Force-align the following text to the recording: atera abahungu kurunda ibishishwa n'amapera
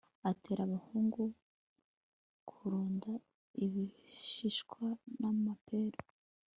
atera 0.29 0.61
abahungu 0.67 1.21
kurunda 2.49 3.11
ibishishwa 3.63 4.83
n'amapera 5.19 6.01